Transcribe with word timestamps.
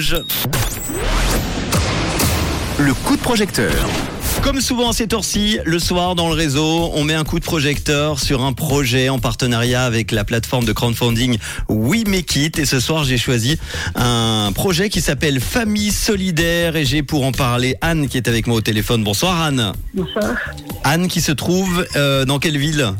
Rouge. 0.00 0.16
Le 2.78 2.94
coup 2.94 3.16
de 3.16 3.20
projecteur. 3.20 3.74
Comme 4.42 4.62
souvent 4.62 4.88
à 4.88 4.92
cette 4.94 5.12
heure-ci, 5.12 5.58
le 5.66 5.78
soir 5.78 6.14
dans 6.14 6.28
le 6.28 6.34
réseau, 6.34 6.90
on 6.94 7.04
met 7.04 7.12
un 7.12 7.24
coup 7.24 7.38
de 7.38 7.44
projecteur 7.44 8.18
sur 8.18 8.42
un 8.42 8.54
projet 8.54 9.10
en 9.10 9.18
partenariat 9.18 9.84
avec 9.84 10.12
la 10.12 10.24
plateforme 10.24 10.64
de 10.64 10.72
crowdfunding 10.72 11.36
We 11.68 12.04
Make 12.06 12.34
It. 12.36 12.58
Et 12.58 12.64
ce 12.64 12.80
soir, 12.80 13.04
j'ai 13.04 13.18
choisi 13.18 13.58
un 13.94 14.52
projet 14.54 14.88
qui 14.88 15.02
s'appelle 15.02 15.38
Famille 15.38 15.92
Solidaire 15.92 16.76
et 16.76 16.86
j'ai 16.86 17.02
pour 17.02 17.26
en 17.26 17.32
parler 17.32 17.76
Anne 17.82 18.08
qui 18.08 18.16
est 18.16 18.26
avec 18.26 18.46
moi 18.46 18.56
au 18.56 18.62
téléphone. 18.62 19.04
Bonsoir 19.04 19.42
Anne. 19.42 19.72
Bonsoir. 19.92 20.34
Anne 20.82 21.08
qui 21.08 21.20
se 21.20 21.32
trouve 21.32 21.86
euh, 21.96 22.24
dans 22.24 22.38
quelle 22.38 22.56
ville? 22.56 22.94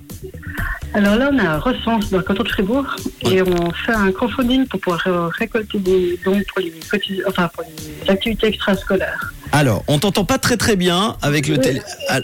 Alors 0.93 1.16
là, 1.16 1.30
on 1.32 1.38
a 1.38 1.59
Recense 1.59 2.11
dans 2.11 2.18
le 2.18 2.25
canton 2.25 2.43
de 2.43 2.48
Fribourg 2.48 2.96
et 3.30 3.43
on 3.43 3.70
fait 3.72 3.93
un 3.93 4.11
crowdfunding 4.11 4.66
pour 4.66 4.80
pouvoir 4.80 5.02
euh, 5.07 5.29
récolter 5.29 5.79
des 5.79 6.18
dons 6.25 6.40
pour 6.48 6.61
les, 6.61 6.72
cotis- 6.90 7.22
enfin, 7.29 7.48
pour 7.54 7.62
les 7.64 8.11
activités 8.11 8.48
extrascolaires. 8.48 9.32
Alors, 9.53 9.85
on 9.86 9.99
t'entend 10.00 10.25
pas 10.25 10.39
très 10.39 10.57
très 10.57 10.75
bien 10.76 11.16
avec 11.22 11.46
le 11.46 11.58
télé. 11.58 11.80
Ah, 12.08 12.18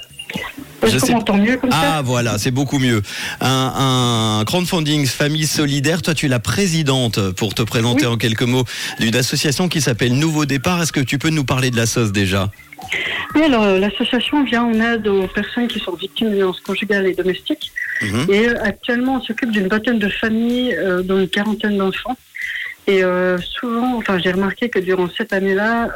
Est-ce 0.82 0.94
Je 0.94 0.98
qu'on 0.98 1.06
sais- 1.06 1.12
m'entend 1.12 1.36
mieux 1.38 1.56
comme 1.58 1.70
Ah 1.72 2.02
voilà, 2.04 2.38
c'est 2.38 2.50
beaucoup 2.50 2.78
mieux. 2.80 3.02
Un, 3.40 4.38
un 4.40 4.44
crowdfunding 4.44 5.06
famille 5.06 5.46
solidaire. 5.46 6.02
Toi, 6.02 6.14
tu 6.14 6.26
es 6.26 6.28
la 6.28 6.40
présidente 6.40 7.30
pour 7.32 7.54
te 7.54 7.62
présenter 7.62 8.06
en 8.06 8.16
quelques 8.16 8.42
mots 8.42 8.64
d'une 8.98 9.14
association 9.14 9.68
qui 9.68 9.80
s'appelle 9.80 10.14
Nouveau 10.14 10.44
Départ. 10.44 10.82
Est-ce 10.82 10.92
que 10.92 11.00
tu 11.00 11.18
peux 11.18 11.30
nous 11.30 11.44
parler 11.44 11.70
de 11.70 11.76
la 11.76 11.86
sauce 11.86 12.10
déjà? 12.10 12.50
Oui, 13.36 13.42
alors 13.44 13.62
euh, 13.64 13.78
l'association 13.78 14.44
vient 14.44 14.64
en 14.64 14.74
aide 14.80 15.06
aux 15.08 15.26
personnes 15.28 15.68
qui 15.68 15.78
sont 15.78 15.94
victimes 15.94 16.30
de 16.30 16.34
violences 16.36 16.60
conjugales 16.60 17.06
et 17.06 17.14
domestiques. 17.14 17.70
Mhm. 18.02 18.26
Et 18.30 18.48
euh, 18.48 18.54
actuellement, 18.62 19.16
on 19.16 19.20
s'occupe 19.20 19.50
d'une 19.50 19.68
vingtaine 19.68 19.98
de 19.98 20.08
familles, 20.08 20.74
euh, 20.76 21.02
dont 21.02 21.18
une 21.18 21.28
quarantaine 21.28 21.78
d'enfants. 21.78 22.16
Et 22.88 23.02
euh, 23.02 23.36
souvent, 23.38 23.96
enfin, 23.96 24.18
j'ai 24.18 24.30
remarqué 24.30 24.68
que 24.68 24.78
durant 24.78 25.08
cette 25.10 25.32
année-là, 25.32 25.88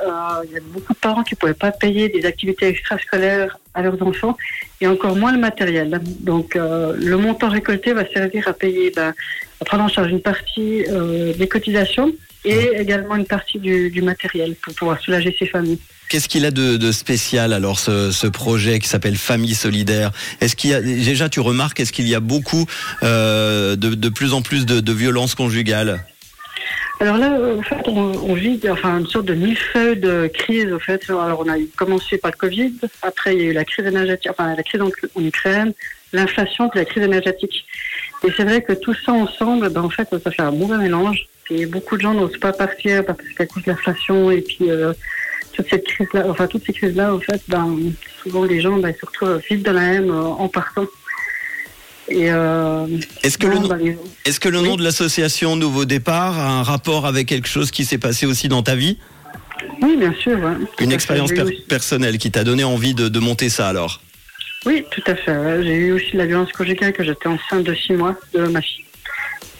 il 0.44 0.52
y 0.52 0.56
a 0.56 0.60
beaucoup 0.60 0.92
de 0.92 0.98
parents 0.98 1.22
qui 1.22 1.34
ne 1.34 1.38
pouvaient 1.38 1.54
pas 1.54 1.70
payer 1.70 2.08
des 2.08 2.26
activités 2.26 2.66
extrascolaires 2.66 3.58
à 3.74 3.82
leurs 3.82 4.02
enfants 4.02 4.36
et 4.80 4.88
encore 4.88 5.14
moins 5.14 5.30
le 5.30 5.38
matériel. 5.38 6.00
Donc, 6.20 6.56
le 6.56 7.14
montant 7.14 7.48
récolté 7.48 7.92
va 7.92 8.04
servir 8.10 8.48
à 8.48 8.54
payer, 8.54 8.90
ben, 8.90 9.14
à 9.60 9.64
prendre 9.64 9.84
en 9.84 9.88
charge 9.88 10.10
une 10.10 10.22
partie 10.22 10.84
euh, 10.88 11.32
des 11.34 11.48
cotisations 11.48 12.12
et 12.44 12.70
également 12.78 13.16
une 13.16 13.26
partie 13.26 13.58
du, 13.58 13.90
du 13.90 14.00
matériel 14.00 14.54
pour 14.62 14.74
pouvoir 14.74 15.00
soulager 15.00 15.36
ces 15.38 15.46
familles. 15.46 15.78
Qu'est-ce 16.08 16.28
qu'il 16.28 16.44
a 16.44 16.50
de, 16.50 16.76
de 16.76 16.90
spécial 16.90 17.52
alors 17.52 17.78
ce, 17.78 18.10
ce 18.10 18.26
projet 18.26 18.78
qui 18.78 18.88
s'appelle 18.88 19.16
Famille 19.16 19.54
Solidaire? 19.54 20.10
Est-ce 20.40 20.56
qu'il 20.56 20.70
y 20.70 20.74
a 20.74 20.80
déjà 20.80 21.28
tu 21.28 21.40
remarques 21.40 21.78
est-ce 21.80 21.92
qu'il 21.92 22.08
y 22.08 22.14
a 22.14 22.20
beaucoup 22.20 22.66
euh, 23.02 23.76
de, 23.76 23.94
de 23.94 24.08
plus 24.08 24.32
en 24.32 24.42
plus 24.42 24.66
de, 24.66 24.80
de 24.80 24.92
violences 24.92 25.34
conjugales? 25.34 26.04
Alors 26.98 27.16
là, 27.16 27.32
euh, 27.32 27.58
en 27.58 27.62
fait, 27.62 27.80
on, 27.86 28.12
on 28.30 28.34
vit 28.34 28.60
enfin, 28.68 28.98
une 28.98 29.06
sorte 29.06 29.26
de 29.26 29.34
millefeuille 29.34 29.98
de 29.98 30.30
crise. 30.32 30.72
En 30.72 30.78
fait. 30.78 31.02
Alors, 31.08 31.44
on 31.46 31.48
a 31.50 31.56
commencé 31.76 32.18
par 32.18 32.30
le 32.30 32.36
Covid, 32.36 32.74
après 33.02 33.34
il 33.34 33.42
y 33.42 33.46
a 33.46 33.50
eu 33.50 33.52
la 33.52 33.64
crise 33.64 33.86
énergétique, 33.86 34.30
enfin 34.30 34.54
la 34.54 34.62
crise 34.62 34.82
en, 34.82 34.90
en 35.14 35.24
Ukraine, 35.24 35.72
l'inflation, 36.12 36.68
puis 36.68 36.78
la 36.80 36.84
crise 36.84 37.02
énergétique. 37.02 37.64
Et 38.26 38.28
c'est 38.36 38.44
vrai 38.44 38.62
que 38.62 38.72
tout 38.74 38.94
ça 39.04 39.12
ensemble, 39.12 39.70
ben, 39.70 39.82
en 39.82 39.90
fait, 39.90 40.08
ça 40.10 40.30
fait 40.30 40.42
un 40.42 40.50
mauvais 40.50 40.76
mélange. 40.78 41.26
Et 41.50 41.66
beaucoup 41.66 41.96
de 41.96 42.02
gens 42.02 42.14
n'osent 42.14 42.38
pas 42.38 42.52
partir 42.52 43.04
parce 43.04 43.18
qu'à 43.36 43.46
cause 43.46 43.62
de 43.64 43.70
l'inflation 43.70 44.30
et 44.30 44.40
puis 44.42 44.70
euh, 44.70 44.92
toute 45.52 45.68
cette 45.68 45.84
crise-là, 45.84 46.26
enfin 46.28 46.46
toutes 46.46 46.64
ces 46.64 46.72
crises-là, 46.72 47.12
en 47.14 47.18
fait, 47.20 47.40
ben, 47.48 47.76
souvent 48.22 48.44
les 48.44 48.60
gens 48.60 48.76
ben, 48.78 48.94
se 48.98 49.04
retrouvent 49.06 49.40
vite 49.50 49.64
dans 49.64 49.72
la 49.72 49.82
haine 49.94 50.10
euh, 50.10 50.22
en 50.22 50.48
partant. 50.48 50.86
Euh, 52.12 52.86
Est-ce 53.22 53.38
que, 53.38 53.46
le, 53.46 53.54
bon, 53.54 53.60
nom- 53.62 53.68
ben, 53.68 53.76
les- 53.78 53.98
est-ce 54.24 54.40
que 54.40 54.48
le 54.48 54.58
Oui. 54.60 54.68
nom 54.68 54.76
de 54.76 54.82
l'association 54.82 55.56
Nouveau 55.56 55.84
Départ 55.84 56.38
a 56.38 56.48
un 56.58 56.62
rapport 56.62 57.06
avec 57.06 57.26
quelque 57.28 57.48
chose 57.48 57.70
qui 57.70 57.84
s'est 57.84 57.98
passé 57.98 58.26
aussi 58.26 58.48
dans 58.48 58.62
ta 58.62 58.74
vie? 58.74 58.98
Oui, 59.82 59.96
bien 59.96 60.12
sûr. 60.14 60.38
ouais. 60.38 60.52
Une 60.80 60.92
expérience 60.92 61.32
per- 61.32 61.62
personnelle 61.68 62.18
qui 62.18 62.30
t'a 62.30 62.42
donné 62.44 62.64
envie 62.64 62.94
de, 62.94 63.08
de 63.08 63.18
monter 63.20 63.48
ça 63.48 63.68
alors? 63.68 64.00
Oui, 64.66 64.84
tout 64.90 65.02
à 65.06 65.14
fait. 65.14 65.62
J'ai 65.62 65.74
eu 65.74 65.92
aussi 65.92 66.12
de 66.12 66.18
la 66.18 66.26
violence 66.26 66.52
conjugale 66.52 66.92
que 66.92 67.02
j'étais 67.02 67.28
enceinte 67.28 67.64
de 67.64 67.74
six 67.74 67.94
mois 67.94 68.16
de 68.34 68.46
ma 68.46 68.60
fille. 68.60 68.84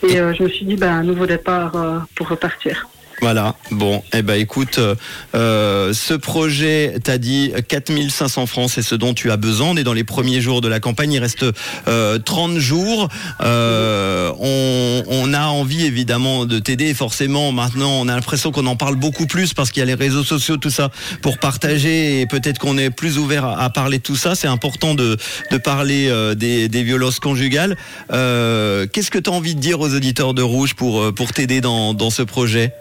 Et 0.03 0.21
euh, 0.21 0.33
je 0.35 0.43
me 0.43 0.49
suis 0.49 0.65
dit, 0.65 0.77
ben, 0.77 0.93
un 0.93 1.03
nouveau 1.03 1.27
départ 1.27 1.75
euh, 1.77 1.99
pour 2.15 2.29
repartir. 2.29 2.89
Voilà, 3.21 3.55
bon, 3.71 4.03
eh 4.15 4.23
ben 4.23 4.41
écoute, 4.41 4.79
euh, 4.79 4.95
euh, 5.35 5.93
ce 5.93 6.15
projet 6.15 6.95
t'a 7.05 7.19
dit 7.19 7.53
4500 7.69 8.47
francs, 8.47 8.71
c'est 8.71 8.83
ce 8.83 8.95
dont 8.95 9.13
tu 9.13 9.31
as 9.31 9.37
besoin. 9.37 9.69
On 9.69 9.77
est 9.77 9.85
dans 9.85 9.93
les 9.93 10.05
premiers 10.05 10.41
jours 10.41 10.63
de 10.63 10.69
la 10.69 10.81
campagne, 10.81 11.13
il 11.13 11.19
reste 11.19 11.45
euh, 11.87 12.19
30 12.19 12.57
jours. 12.57 13.09
Euh, 13.43 14.33
on, 14.41 15.03
on 15.07 15.35
a 15.35 15.47
envie 15.49 15.85
évidemment 15.85 16.47
de 16.47 16.59
t'aider 16.59 16.95
forcément 16.95 17.53
maintenant 17.53 17.91
on 18.01 18.09
a 18.09 18.15
l'impression 18.15 18.53
qu'on 18.53 18.67
en 18.67 18.77
parle 18.77 18.97
beaucoup 18.97 19.27
plus 19.27 19.53
parce 19.53 19.71
qu'il 19.71 19.81
y 19.81 19.83
a 19.83 19.87
les 19.87 19.95
réseaux 19.95 20.25
sociaux, 20.25 20.57
tout 20.57 20.71
ça, 20.71 20.91
pour 21.21 21.37
partager 21.39 22.21
et 22.21 22.27
peut-être 22.27 22.59
qu'on 22.59 22.79
est 22.79 22.91
plus 22.91 23.19
ouvert 23.19 23.45
à, 23.45 23.69
parler 23.69 23.99
de 23.99 24.03
tout 24.03 24.17
ça. 24.17 24.35
C'est 24.35 24.49
important 24.49 24.95
de, 24.95 25.19
de 25.51 25.57
parler 25.59 26.09
euh, 26.09 26.35
des, 26.35 26.69
des 26.69 26.83
violences 26.83 27.21
conjugales. 27.21 27.77
Euh, 28.13 28.87
Qu'est-ce 28.91 29.11
que 29.11 29.19
tu 29.19 29.29
as 29.29 29.33
envie 29.33 29.55
de 29.55 29.61
dire 29.61 29.81
aux 29.81 29.95
auditeurs 29.95 30.33
de 30.33 30.43
Rouge 30.43 30.75
pour, 30.75 31.13
pour 31.13 31.33
t'aider 31.33 31.61
dans, 31.61 31.93
dans 31.93 32.11
ce 32.11 32.23
projet? 32.23 32.73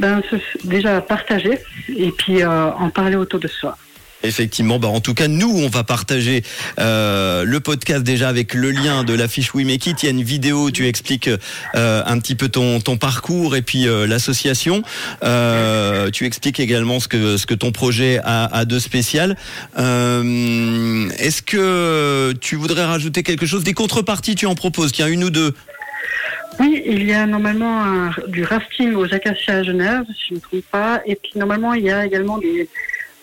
Ben, 0.00 0.20
déjà 0.64 1.00
partager 1.00 1.58
et 1.96 2.10
puis 2.10 2.42
euh, 2.42 2.70
en 2.72 2.90
parler 2.90 3.16
autour 3.16 3.40
de 3.40 3.48
soi. 3.48 3.76
Effectivement, 4.24 4.78
bah 4.78 4.86
en 4.86 5.00
tout 5.00 5.14
cas, 5.14 5.26
nous, 5.26 5.50
on 5.50 5.68
va 5.68 5.82
partager 5.82 6.44
euh, 6.78 7.42
le 7.42 7.58
podcast 7.58 8.04
déjà 8.04 8.28
avec 8.28 8.54
le 8.54 8.70
lien 8.70 9.02
de 9.02 9.14
l'affiche 9.14 9.52
We 9.52 9.66
Make. 9.66 9.84
Il 9.86 10.04
y 10.04 10.06
a 10.06 10.10
une 10.10 10.22
vidéo 10.22 10.66
où 10.66 10.70
tu 10.70 10.86
expliques 10.86 11.28
euh, 11.74 12.02
un 12.06 12.20
petit 12.20 12.36
peu 12.36 12.48
ton, 12.48 12.78
parcours 12.96 13.56
et 13.56 13.62
puis 13.62 13.86
l'association. 14.06 14.84
Tu 15.22 16.24
expliques 16.24 16.60
également 16.60 17.00
ce 17.00 17.08
que, 17.08 17.54
ton 17.54 17.72
projet 17.72 18.20
a, 18.22 18.64
de 18.64 18.78
spécial. 18.78 19.36
Est-ce 19.76 21.42
que 21.42 22.32
tu 22.40 22.54
voudrais 22.54 22.84
rajouter 22.84 23.24
quelque 23.24 23.46
chose? 23.46 23.64
Des 23.64 23.74
contreparties, 23.74 24.36
tu 24.36 24.46
en 24.46 24.54
proposes 24.54 24.92
y 24.96 25.02
a 25.02 25.08
une 25.08 25.24
ou 25.24 25.30
deux 25.30 25.52
Oui, 26.60 26.82
il 26.86 27.04
y 27.04 27.12
a 27.12 27.26
normalement 27.26 27.82
un- 27.82 28.10
du 28.28 28.44
rafting 28.44 28.94
aux 28.94 29.12
acacias 29.12 29.56
à 29.58 29.62
Genève, 29.62 30.04
si 30.16 30.28
je 30.28 30.34
ne 30.34 30.36
me 30.36 30.42
trompe 30.42 30.64
pas. 30.70 31.02
Et 31.06 31.16
puis 31.16 31.32
normalement, 31.36 31.72
il 31.74 31.84
y 31.84 31.90
a 31.90 32.04
également 32.04 32.38
des... 32.38 32.68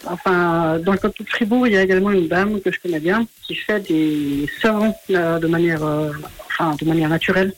Enfin, 0.06 0.79
dans 0.79 0.94
le 0.94 0.97
canton 0.97 1.23
de 1.23 1.29
Fribourg, 1.29 1.67
il 1.67 1.73
y 1.73 1.78
a 1.78 1.81
également 1.84 2.12
une 2.12 2.28
dame 2.28 2.62
que 2.62 2.72
je 2.72 2.79
connais 2.79 3.01
bien 3.01 3.28
qui 3.45 3.53
fait 3.56 3.81
des 3.81 4.47
savons 4.62 4.94
de 5.09 5.47
manière, 5.47 5.84
euh, 5.84 6.12
enfin, 6.47 6.75
de 6.79 6.85
manière 6.85 7.09
naturelle. 7.09 7.53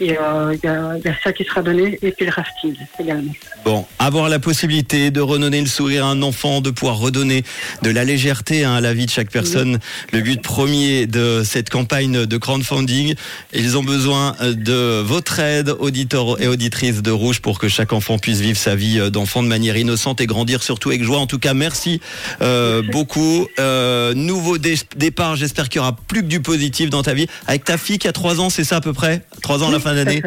Et 0.00 0.16
euh, 0.16 0.54
il 0.54 0.64
y, 0.64 0.68
a, 0.68 0.92
il 0.96 1.04
y 1.04 1.08
a 1.08 1.14
ça 1.24 1.32
qui 1.32 1.44
sera 1.44 1.60
donné 1.60 1.98
et 2.02 2.12
puis 2.12 2.24
le 2.26 2.30
rafting 2.30 2.74
également. 3.00 3.32
Bon, 3.64 3.84
avoir 3.98 4.28
la 4.28 4.38
possibilité 4.38 5.10
de 5.10 5.20
redonner 5.20 5.60
le 5.60 5.66
sourire 5.66 6.04
à 6.06 6.08
un 6.10 6.22
enfant, 6.22 6.60
de 6.60 6.70
pouvoir 6.70 6.98
redonner 6.98 7.42
de 7.82 7.90
la 7.90 8.04
légèreté 8.04 8.64
hein, 8.64 8.74
à 8.74 8.80
la 8.80 8.94
vie 8.94 9.06
de 9.06 9.10
chaque 9.10 9.30
personne, 9.30 9.78
le 10.12 10.20
but 10.20 10.40
premier 10.40 11.06
de 11.06 11.42
cette 11.44 11.68
campagne 11.68 12.26
de 12.26 12.36
crowdfunding. 12.36 13.14
Ils 13.52 13.76
ont 13.76 13.82
besoin 13.82 14.36
euh, 14.40 14.54
de 14.54 15.00
votre 15.00 15.40
aide, 15.40 15.74
auditeurs 15.80 16.40
et 16.40 16.46
auditrices 16.46 17.02
de 17.02 17.10
Rouge, 17.10 17.40
pour 17.40 17.58
que 17.58 17.68
chaque 17.68 17.92
enfant 17.92 18.18
puisse 18.18 18.38
vivre 18.38 18.58
sa 18.58 18.76
vie 18.76 19.00
euh, 19.00 19.10
d'enfant 19.10 19.42
de 19.42 19.48
manière 19.48 19.76
innocente 19.76 20.20
et 20.20 20.26
grandir 20.26 20.62
surtout 20.62 20.90
avec 20.90 21.02
joie. 21.02 21.18
En 21.18 21.26
tout 21.26 21.38
cas, 21.40 21.54
merci 21.54 22.00
euh, 22.40 22.82
beaucoup. 22.82 23.48
Euh, 23.58 24.14
nouveau 24.14 24.58
dé- 24.58 24.76
départ, 24.96 25.34
j'espère 25.34 25.68
qu'il 25.68 25.80
y 25.80 25.80
aura 25.80 25.96
plus 26.06 26.22
que 26.22 26.28
du 26.28 26.40
positif 26.40 26.88
dans 26.88 27.02
ta 27.02 27.14
vie. 27.14 27.26
Avec 27.48 27.64
ta 27.64 27.76
fille 27.78 27.98
qui 27.98 28.06
a 28.06 28.12
3 28.12 28.40
ans, 28.40 28.48
c'est 28.48 28.64
ça 28.64 28.76
à 28.76 28.80
peu 28.80 28.92
près? 28.92 29.22
3 29.42 29.64
ans 29.64 29.68
à 29.68 29.72
la 29.72 29.80
fin 29.80 29.87
d'année 29.94 30.22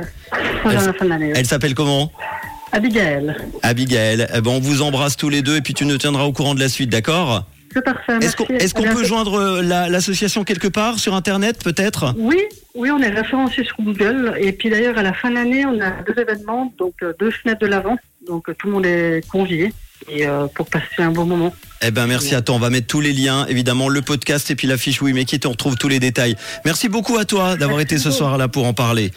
fin 0.98 1.06
l'année. 1.06 1.28
oui. 1.28 1.34
Elle 1.36 1.46
s'appelle 1.46 1.74
comment 1.76 2.12
Abigail. 2.72 3.36
Abigail, 3.64 4.28
eh 4.34 4.42
ben 4.42 4.52
on 4.52 4.60
vous 4.60 4.82
embrasse 4.82 5.18
tous 5.18 5.30
les 5.30 5.42
deux 5.42 5.58
et 5.58 5.62
puis 5.62 5.74
tu 5.74 5.86
nous 5.86 5.98
tiendras 5.98 6.24
au 6.24 6.32
courant 6.32 6.56
de 6.56 6.60
la 6.62 6.70
suite, 6.70 6.90
d'accord 6.90 7.46
C'est 7.74 7.84
parfait. 7.84 8.14
Est-ce 8.22 8.74
qu'on 8.74 8.84
peut 8.84 9.04
joindre 9.04 9.34
euh, 9.40 9.62
la- 9.62 9.90
l'association 9.90 10.44
quelque 10.46 10.70
part 10.70 10.98
sur 11.00 11.14
internet 11.14 11.62
peut-être 11.62 12.14
Oui, 12.18 12.40
oui, 12.76 12.90
on 12.92 13.00
est 13.00 13.10
référencé 13.10 13.66
sur 13.66 13.76
Google. 13.82 14.36
Et 14.40 14.54
puis 14.54 14.70
d'ailleurs, 14.70 14.98
à 14.98 15.04
la 15.04 15.12
fin 15.14 15.30
de 15.30 15.36
l'année, 15.36 15.66
on 15.66 15.82
a 15.82 15.92
deux 16.08 16.18
événements, 16.22 16.74
donc 16.80 16.94
euh, 17.04 17.12
deux 17.20 17.32
fenêtres 17.32 17.60
de 17.60 17.68
l'avant. 17.68 17.98
Donc 18.26 18.48
euh, 18.48 18.54
tout 18.58 18.68
le 18.68 18.74
monde 18.74 18.86
est 18.86 19.28
convié 19.30 19.74
et 20.09 20.26
euh, 20.26 20.47
pour 20.56 20.68
passer 20.68 20.85
un 21.00 21.12
bon 21.12 21.26
moment. 21.26 21.53
Eh 21.82 21.91
ben 21.91 22.08
merci 22.08 22.35
à 22.35 22.41
toi, 22.41 22.56
on 22.56 22.59
va 22.59 22.70
mettre 22.70 22.88
tous 22.88 23.02
les 23.02 23.12
liens, 23.14 23.46
évidemment 23.47 23.90
le 23.90 24.02
podcast 24.02 24.50
et 24.50 24.56
puis 24.56 24.68
la 24.68 24.78
fiche 24.78 25.02
Oui 25.02 25.12
mais 25.14 25.26
qui 25.26 25.40
on 25.46 25.50
retrouve 25.50 25.76
tous 25.76 25.88
les 25.90 26.00
détails. 26.00 26.35
Merci 26.64 26.88
beaucoup 26.88 27.18
à 27.18 27.26
toi 27.26 27.58
d'avoir 27.58 27.82
été 27.82 27.97
ce 27.97 28.12
soir 28.12 28.38
là 28.38 28.47
pour 28.47 28.66
en 28.66 28.74
parler. 28.74 29.12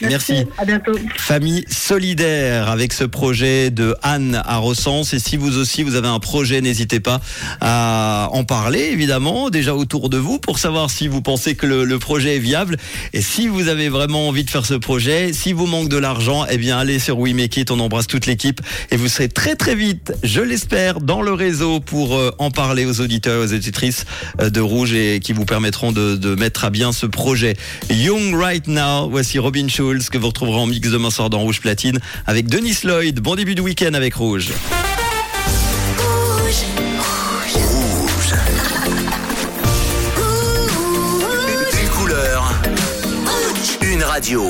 Merci. 0.00 0.44
À 0.58 0.64
bientôt. 0.64 0.92
Famille 1.16 1.64
solidaire 1.68 2.70
avec 2.70 2.92
ce 2.92 3.04
projet 3.04 3.70
de 3.70 3.94
Anne 4.02 4.40
à 4.44 4.56
Recense. 4.58 5.12
Et 5.12 5.18
si 5.18 5.36
vous 5.36 5.58
aussi 5.58 5.82
vous 5.82 5.94
avez 5.94 6.08
un 6.08 6.18
projet, 6.20 6.60
n'hésitez 6.60 7.00
pas 7.00 7.20
à 7.60 8.28
en 8.32 8.44
parler 8.44 8.88
évidemment 8.92 9.50
déjà 9.50 9.74
autour 9.74 10.08
de 10.08 10.16
vous 10.16 10.38
pour 10.38 10.58
savoir 10.58 10.90
si 10.90 11.08
vous 11.08 11.20
pensez 11.20 11.54
que 11.54 11.66
le, 11.66 11.84
le 11.84 11.98
projet 11.98 12.36
est 12.36 12.40
viable. 12.40 12.76
Et 13.12 13.20
si 13.20 13.48
vous 13.48 13.68
avez 13.68 13.88
vraiment 13.88 14.28
envie 14.28 14.44
de 14.44 14.50
faire 14.50 14.64
ce 14.64 14.74
projet, 14.74 15.32
si 15.32 15.52
vous 15.52 15.66
manque 15.66 15.88
de 15.88 15.98
l'argent, 15.98 16.46
eh 16.48 16.56
bien 16.56 16.78
allez 16.78 16.98
sur 16.98 17.18
We 17.18 17.34
Make 17.34 17.56
It. 17.56 17.70
On 17.70 17.80
embrasse 17.80 18.06
toute 18.06 18.26
l'équipe 18.26 18.60
et 18.90 18.96
vous 18.96 19.08
serez 19.08 19.28
très 19.28 19.54
très 19.56 19.74
vite, 19.74 20.12
je 20.22 20.40
l'espère, 20.40 21.00
dans 21.00 21.22
le 21.22 21.32
réseau 21.32 21.80
pour 21.80 22.16
euh, 22.16 22.30
en 22.38 22.50
parler 22.50 22.86
aux 22.86 23.00
auditeurs, 23.00 23.42
aux 23.44 23.52
auditrices 23.52 24.04
euh, 24.40 24.50
de 24.50 24.60
Rouge 24.60 24.94
et 24.94 25.20
qui 25.20 25.32
vous 25.32 25.44
permettront 25.44 25.92
de, 25.92 26.16
de 26.16 26.34
mettre 26.34 26.64
à 26.64 26.70
bien 26.70 26.92
ce 26.92 27.06
projet. 27.06 27.56
Young 27.90 28.34
Right 28.34 28.66
Now. 28.66 29.08
Voici 29.10 29.38
Robin 29.38 29.68
Schulz 29.68 29.89
Jules 29.90 30.08
que 30.08 30.18
vous 30.18 30.28
retrouverez 30.28 30.60
en 30.60 30.66
mix 30.66 30.88
demain 30.88 31.10
soir 31.10 31.30
dans 31.30 31.40
Rouge 31.40 31.60
Platine 31.60 31.98
avec 32.24 32.48
Denis 32.48 32.78
Lloyd. 32.84 33.18
Bon 33.18 33.34
début 33.34 33.56
de 33.56 33.60
week-end 33.60 33.94
avec 33.94 34.14
Rouge. 34.14 34.52
Rouge. 35.98 36.64
Rouge. 37.56 38.34
Une 41.82 41.88
couleur. 41.88 42.54
Une 43.82 44.04
radio. 44.04 44.48